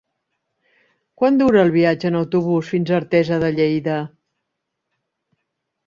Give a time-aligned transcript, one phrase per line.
[1.21, 4.03] Quant dura el viatge en autobús fins a Artesa de Lleida?